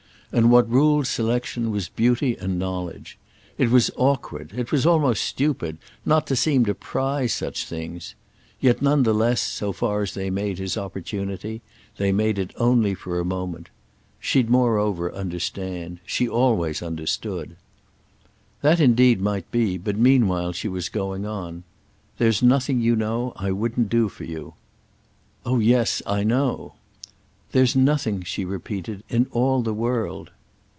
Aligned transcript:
And 0.33 0.49
what 0.49 0.69
ruled 0.71 1.07
selection 1.07 1.71
was 1.71 1.89
beauty 1.89 2.37
and 2.37 2.57
knowledge. 2.57 3.17
It 3.57 3.69
was 3.69 3.91
awkward, 3.97 4.53
it 4.55 4.71
was 4.71 4.85
almost 4.85 5.25
stupid, 5.25 5.77
not 6.05 6.25
to 6.27 6.37
seem 6.37 6.63
to 6.67 6.73
prize 6.73 7.33
such 7.33 7.65
things; 7.65 8.15
yet, 8.61 8.81
none 8.81 9.03
the 9.03 9.13
less, 9.13 9.41
so 9.41 9.73
far 9.73 10.03
as 10.03 10.13
they 10.13 10.29
made 10.29 10.57
his 10.57 10.77
opportunity 10.77 11.61
they 11.97 12.13
made 12.13 12.39
it 12.39 12.53
only 12.55 12.93
for 12.93 13.19
a 13.19 13.25
moment. 13.25 13.67
She'd 14.21 14.49
moreover 14.49 15.11
understand—she 15.13 16.29
always 16.29 16.81
understood. 16.81 17.57
That 18.61 18.79
indeed 18.79 19.19
might 19.19 19.51
be, 19.51 19.77
but 19.77 19.97
meanwhile 19.97 20.53
she 20.53 20.69
was 20.69 20.87
going 20.87 21.25
on. 21.25 21.65
"There's 22.19 22.41
nothing, 22.41 22.79
you 22.79 22.95
know, 22.95 23.33
I 23.35 23.51
wouldn't 23.51 23.89
do 23.89 24.07
for 24.07 24.23
you." 24.23 24.53
"Oh 25.45 25.59
yes—I 25.59 26.23
know." 26.23 26.75
"There's 27.53 27.75
nothing," 27.75 28.23
she 28.23 28.45
repeated, 28.45 29.03
"in 29.09 29.27
all 29.33 29.61
the 29.61 29.73
world." 29.73 30.31